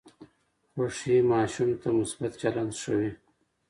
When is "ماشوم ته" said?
1.31-1.87